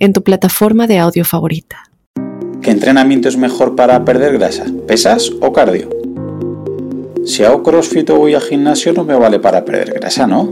[0.00, 1.84] en tu plataforma de audio favorita.
[2.62, 4.64] ¿Qué entrenamiento es mejor para perder grasa?
[4.88, 5.90] ¿Pesas o cardio?
[7.26, 10.50] Si hago crossfit o voy al gimnasio no me vale para perder grasa, ¿no?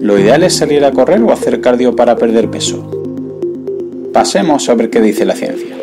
[0.00, 2.90] Lo ideal es salir a correr o hacer cardio para perder peso.
[4.12, 5.76] Pasemos a ver qué dice la ciencia.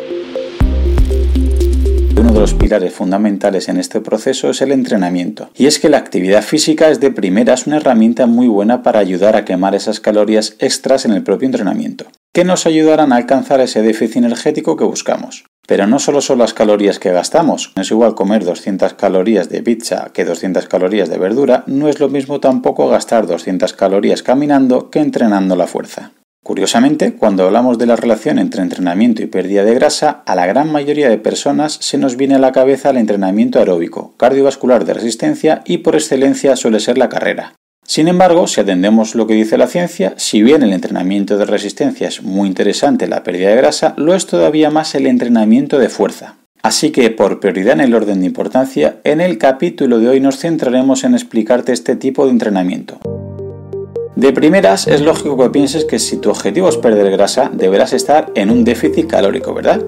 [2.18, 5.98] Uno de los pilares fundamentales en este proceso es el entrenamiento, y es que la
[5.98, 10.56] actividad física es de primeras una herramienta muy buena para ayudar a quemar esas calorías
[10.58, 15.44] extras en el propio entrenamiento que nos ayudarán a alcanzar ese déficit energético que buscamos.
[15.68, 19.62] Pero no solo son las calorías que gastamos, no es igual comer 200 calorías de
[19.62, 24.90] pizza que 200 calorías de verdura, no es lo mismo tampoco gastar 200 calorías caminando
[24.90, 26.10] que entrenando la fuerza.
[26.42, 30.70] Curiosamente, cuando hablamos de la relación entre entrenamiento y pérdida de grasa, a la gran
[30.70, 35.62] mayoría de personas se nos viene a la cabeza el entrenamiento aeróbico, cardiovascular de resistencia
[35.64, 37.54] y por excelencia suele ser la carrera.
[37.86, 42.08] Sin embargo, si atendemos lo que dice la ciencia, si bien el entrenamiento de resistencia
[42.08, 46.36] es muy interesante la pérdida de grasa, lo es todavía más el entrenamiento de fuerza.
[46.62, 50.38] Así que, por prioridad en el orden de importancia, en el capítulo de hoy nos
[50.38, 52.98] centraremos en explicarte este tipo de entrenamiento.
[54.16, 58.32] De primeras, es lógico que pienses que si tu objetivo es perder grasa, deberás estar
[58.34, 59.82] en un déficit calórico, ¿verdad?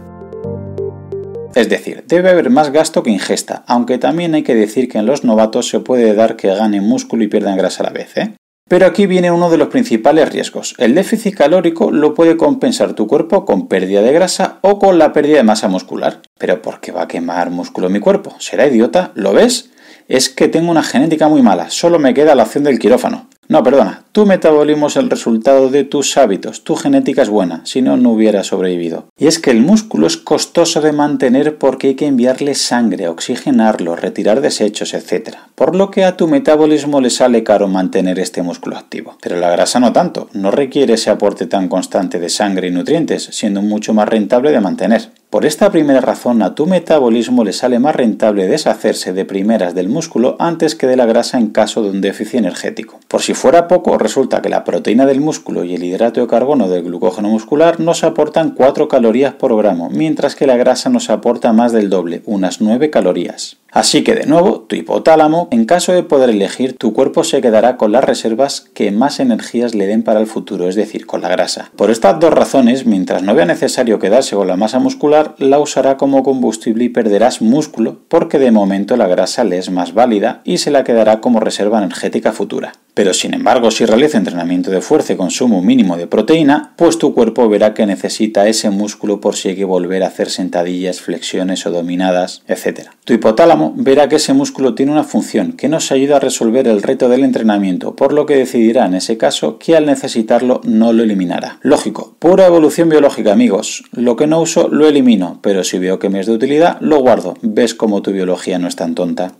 [1.57, 5.07] Es decir, debe haber más gasto que ingesta, aunque también hay que decir que en
[5.07, 8.15] los novatos se puede dar que ganen músculo y pierdan grasa a la vez.
[8.19, 8.35] ¿eh?
[8.69, 10.75] Pero aquí viene uno de los principales riesgos.
[10.77, 15.15] El déficit calórico lo puede compensar tu cuerpo con pérdida de grasa o con la
[15.15, 16.21] pérdida de masa muscular.
[16.37, 18.37] ¿Pero por qué va a quemar músculo mi cuerpo?
[18.39, 19.13] ¿Será idiota?
[19.15, 19.71] ¿Lo ves?
[20.09, 23.29] Es que tengo una genética muy mala, solo me queda la opción del quirófano.
[23.49, 27.81] No, perdona, tu metabolismo es el resultado de tus hábitos, tu genética es buena, si
[27.81, 29.07] no, no hubiera sobrevivido.
[29.17, 33.95] Y es que el músculo es costoso de mantener porque hay que enviarle sangre, oxigenarlo,
[33.95, 35.37] retirar desechos, etc.
[35.55, 39.17] Por lo que a tu metabolismo le sale caro mantener este músculo activo.
[39.23, 43.29] Pero la grasa no tanto, no requiere ese aporte tan constante de sangre y nutrientes,
[43.31, 45.11] siendo mucho más rentable de mantener.
[45.37, 49.91] Por esta primera razón a tu metabolismo le sale más rentable deshacerse de primeras del
[49.91, 53.01] músculo antes que de la grasa en caso de un déficit energético.
[53.07, 56.71] Por si fuera poco, resulta que la proteína del músculo y el hidrato de carbono
[56.71, 61.53] del glucógeno muscular nos aportan 4 calorías por gramo, mientras que la grasa nos aporta
[61.53, 63.59] más del doble, unas 9 calorías.
[63.73, 67.77] Así que de nuevo, tu hipotálamo, en caso de poder elegir, tu cuerpo se quedará
[67.77, 71.29] con las reservas que más energías le den para el futuro, es decir, con la
[71.29, 71.71] grasa.
[71.77, 75.97] Por estas dos razones, mientras no vea necesario quedarse con la masa muscular, la usará
[75.97, 80.59] como combustible y perderás músculo, porque de momento la grasa le es más válida y
[80.59, 82.73] se la quedará como reserva energética futura.
[82.97, 87.13] Pero sin embargo, si realiza entrenamiento de fuerza y consumo mínimo de proteína, pues tu
[87.13, 91.67] cuerpo verá que necesita ese músculo por si hay que volver a hacer sentadillas, flexiones
[91.67, 92.89] o dominadas, etc.
[93.05, 96.83] Tu hipotálamo verá que ese músculo tiene una función que nos ayuda a resolver el
[96.83, 101.03] reto del entrenamiento, por lo que decidirá en ese caso que al necesitarlo no lo
[101.03, 101.59] eliminará.
[101.61, 103.85] Lógico, pura evolución biológica amigos.
[103.93, 107.01] Lo que no uso lo elimino, pero si veo que me es de utilidad, lo
[107.01, 107.35] guardo.
[107.43, 109.35] ¿Ves cómo tu biología no es tan tonta?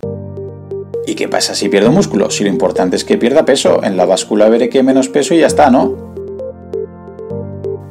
[1.07, 2.31] ¿Y qué pasa si pierdo músculo?
[2.31, 5.39] Si lo importante es que pierda peso, en la báscula veré que menos peso y
[5.39, 6.15] ya está, ¿no?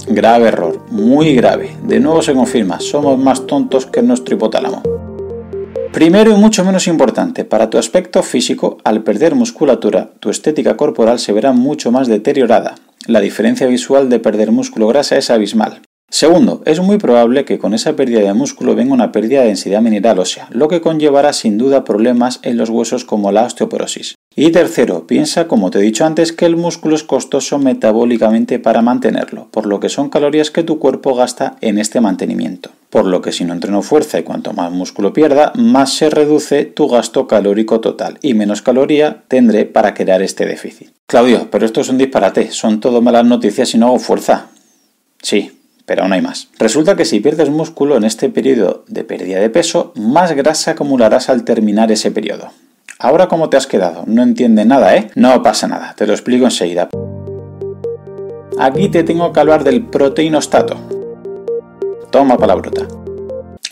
[0.08, 1.78] Grave error, muy grave.
[1.84, 4.84] De nuevo se confirma, somos más tontos que nuestro hipotálamo.
[5.94, 11.18] Primero y mucho menos importante, para tu aspecto físico, al perder musculatura, tu estética corporal
[11.18, 12.76] se verá mucho más deteriorada.
[13.08, 15.82] La diferencia visual de perder músculo grasa es abismal.
[16.16, 19.82] Segundo, es muy probable que con esa pérdida de músculo venga una pérdida de densidad
[19.82, 24.16] mineral ósea, lo que conllevará sin duda problemas en los huesos como la osteoporosis.
[24.34, 28.82] Y tercero, piensa, como te he dicho antes, que el músculo es costoso metabólicamente para
[28.82, 32.70] mantenerlo, por lo que son calorías que tu cuerpo gasta en este mantenimiento.
[32.90, 36.64] Por lo que si no entreno fuerza y cuanto más músculo pierda, más se reduce
[36.64, 40.92] tu gasto calórico total y menos caloría tendré para crear este déficit.
[41.08, 44.48] Claudio, pero esto es un disparate, son todo malas noticias si no hago fuerza.
[45.22, 45.52] Sí,
[45.86, 46.50] pero aún hay más.
[46.60, 51.30] Resulta que si pierdes músculo en este periodo de pérdida de peso, más grasa acumularás
[51.30, 52.50] al terminar ese periodo.
[52.98, 54.04] Ahora, ¿cómo te has quedado?
[54.08, 55.12] No entiende nada, ¿eh?
[55.16, 56.90] No pasa nada, te lo explico enseguida.
[58.58, 60.78] Aquí te tengo que hablar del proteinostato.
[62.10, 62.88] Toma bruta.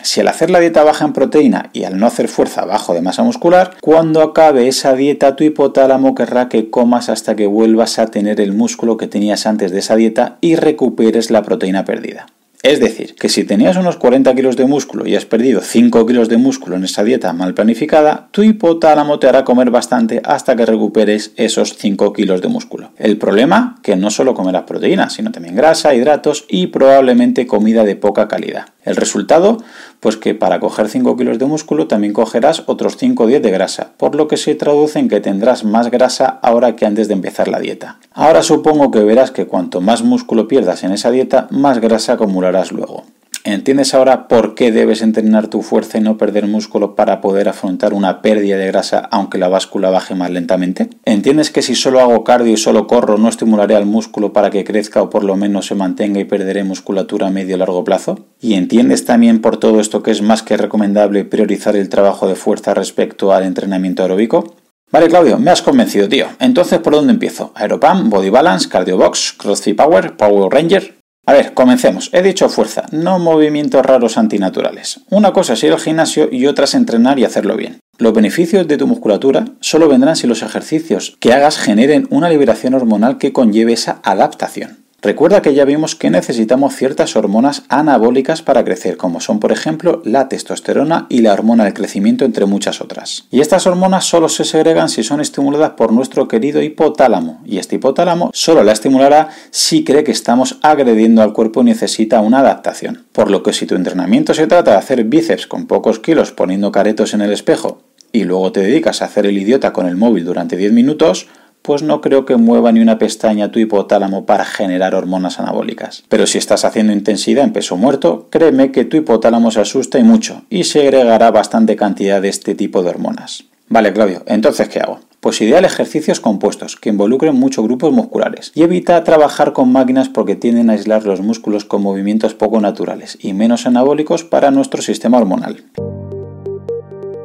[0.04, 3.00] Si al hacer la dieta baja en proteína y al no hacer fuerza bajo de
[3.00, 8.08] masa muscular, cuando acabe esa dieta tu hipotálamo querrá que comas hasta que vuelvas a
[8.08, 12.26] tener el músculo que tenías antes de esa dieta y recuperes la proteína perdida.
[12.64, 16.30] Es decir, que si tenías unos 40 kilos de músculo y has perdido 5 kilos
[16.30, 20.64] de músculo en esa dieta mal planificada, tu hipotálamo te hará comer bastante hasta que
[20.64, 22.92] recuperes esos 5 kilos de músculo.
[22.96, 27.96] El problema, que no solo comerás proteínas, sino también grasa, hidratos y probablemente comida de
[27.96, 28.68] poca calidad.
[28.82, 29.58] El resultado,
[30.00, 33.50] pues que para coger 5 kilos de músculo también cogerás otros 5 o 10 de
[33.50, 37.14] grasa, por lo que se traduce en que tendrás más grasa ahora que antes de
[37.14, 37.98] empezar la dieta.
[38.12, 42.72] Ahora supongo que verás que cuanto más músculo pierdas en esa dieta, más grasa acumularás
[42.72, 43.04] luego.
[43.46, 47.92] ¿Entiendes ahora por qué debes entrenar tu fuerza y no perder músculo para poder afrontar
[47.92, 50.88] una pérdida de grasa aunque la báscula baje más lentamente?
[51.04, 54.64] ¿Entiendes que si solo hago cardio y solo corro no estimularé al músculo para que
[54.64, 58.18] crezca o por lo menos se mantenga y perderé musculatura a medio o largo plazo?
[58.40, 62.36] ¿Y entiendes también por todo esto que es más que recomendable priorizar el trabajo de
[62.36, 64.54] fuerza respecto al entrenamiento aeróbico?
[64.94, 66.28] Vale, Claudio, me has convencido, tío.
[66.38, 67.50] Entonces, ¿por dónde empiezo?
[67.56, 71.00] Aeropam, Body Balance, Cardio Box, CrossFit Power, Power Ranger.
[71.26, 72.10] A ver, comencemos.
[72.12, 75.00] He dicho fuerza, no movimientos raros antinaturales.
[75.10, 77.80] Una cosa es ir al gimnasio y otra es entrenar y hacerlo bien.
[77.98, 82.74] Los beneficios de tu musculatura solo vendrán si los ejercicios que hagas generen una liberación
[82.74, 84.83] hormonal que conlleve esa adaptación.
[85.04, 90.00] Recuerda que ya vimos que necesitamos ciertas hormonas anabólicas para crecer, como son por ejemplo
[90.02, 93.26] la testosterona y la hormona del crecimiento, entre muchas otras.
[93.30, 97.76] Y estas hormonas solo se segregan si son estimuladas por nuestro querido hipotálamo, y este
[97.76, 103.04] hipotálamo solo la estimulará si cree que estamos agrediendo al cuerpo y necesita una adaptación.
[103.12, 106.72] Por lo que si tu entrenamiento se trata de hacer bíceps con pocos kilos poniendo
[106.72, 110.24] caretos en el espejo, y luego te dedicas a hacer el idiota con el móvil
[110.24, 111.26] durante 10 minutos,
[111.64, 116.04] pues no creo que mueva ni una pestaña tu hipotálamo para generar hormonas anabólicas.
[116.10, 120.02] Pero si estás haciendo intensidad en peso muerto, créeme que tu hipotálamo se asusta y
[120.02, 123.44] mucho, y se agregará bastante cantidad de este tipo de hormonas.
[123.68, 125.00] Vale, Claudio, entonces ¿qué hago?
[125.20, 128.52] Pues ideal ejercicios compuestos, que involucren muchos grupos musculares.
[128.54, 133.16] Y evita trabajar con máquinas porque tienden a aislar los músculos con movimientos poco naturales
[133.22, 135.64] y menos anabólicos para nuestro sistema hormonal.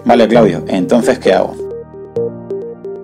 [0.06, 1.59] Vale, Claudio, entonces ¿qué hago?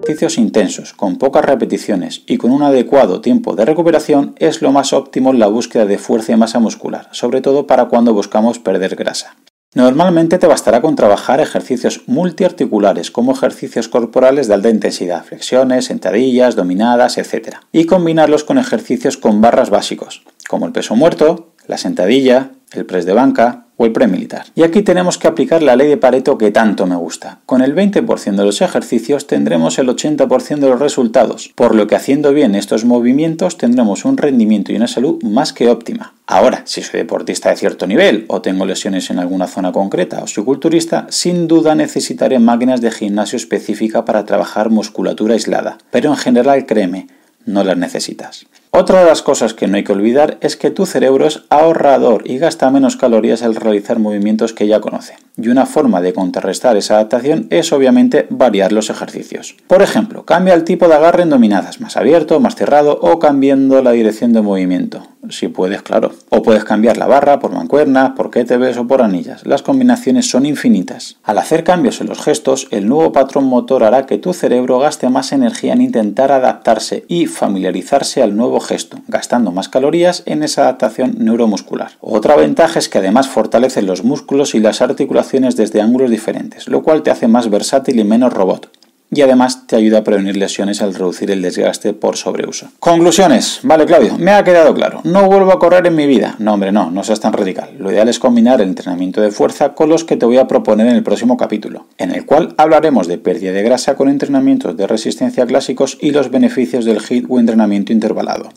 [0.05, 4.93] Ejercicios intensos, con pocas repeticiones y con un adecuado tiempo de recuperación es lo más
[4.93, 8.95] óptimo en la búsqueda de fuerza y masa muscular, sobre todo para cuando buscamos perder
[8.95, 9.35] grasa.
[9.73, 16.55] Normalmente te bastará con trabajar ejercicios multiarticulares como ejercicios corporales de alta intensidad, flexiones, sentadillas,
[16.55, 17.55] dominadas, etc.
[17.71, 23.07] Y combinarlos con ejercicios con barras básicos, como el peso muerto, la sentadilla, el press
[23.07, 24.45] de banca, o el premilitar.
[24.55, 27.39] Y aquí tenemos que aplicar la ley de Pareto que tanto me gusta.
[27.45, 31.95] Con el 20% de los ejercicios tendremos el 80% de los resultados, por lo que
[31.95, 36.13] haciendo bien estos movimientos tendremos un rendimiento y una salud más que óptima.
[36.27, 40.27] Ahora, si soy deportista de cierto nivel o tengo lesiones en alguna zona concreta o
[40.27, 45.77] soy culturista, sin duda necesitaré máquinas de gimnasio específica para trabajar musculatura aislada.
[45.91, 47.07] Pero en general, créeme,
[47.45, 48.47] no las necesitas.
[48.77, 52.29] Otra de las cosas que no hay que olvidar es que tu cerebro es ahorrador
[52.29, 55.15] y gasta menos calorías al realizar movimientos que ya conoce.
[55.37, 59.55] Y una forma de contrarrestar esa adaptación es obviamente variar los ejercicios.
[59.67, 63.81] Por ejemplo, cambia el tipo de agarre en dominadas, más abierto, más cerrado o cambiando
[63.81, 65.07] la dirección de movimiento.
[65.29, 66.11] Si puedes, claro.
[66.29, 69.45] O puedes cambiar la barra por mancuernas, por kettlebells o por anillas.
[69.45, 71.17] Las combinaciones son infinitas.
[71.23, 75.09] Al hacer cambios en los gestos, el nuevo patrón motor hará que tu cerebro gaste
[75.09, 80.63] más energía en intentar adaptarse y familiarizarse al nuevo gesto, gastando más calorías en esa
[80.63, 81.91] adaptación neuromuscular.
[82.01, 86.83] Otra ventaja es que además fortalece los músculos y las articulaciones desde ángulos diferentes, lo
[86.83, 88.69] cual te hace más versátil y menos robot
[89.11, 92.67] y además te ayuda a prevenir lesiones al reducir el desgaste por sobreuso.
[92.79, 93.59] Conclusiones.
[93.63, 95.01] Vale, Claudio, me ha quedado claro.
[95.03, 96.35] No vuelvo a correr en mi vida.
[96.39, 97.69] No, hombre, no, no seas tan radical.
[97.77, 100.87] Lo ideal es combinar el entrenamiento de fuerza con los que te voy a proponer
[100.87, 104.87] en el próximo capítulo, en el cual hablaremos de pérdida de grasa con entrenamientos de
[104.87, 108.49] resistencia clásicos y los beneficios del HIIT o entrenamiento intervalado.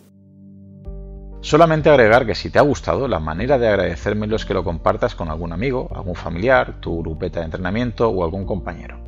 [1.40, 5.14] Solamente agregar que si te ha gustado, la manera de agradecérmelo es que lo compartas
[5.14, 9.07] con algún amigo, algún familiar, tu grupeta de entrenamiento o algún compañero.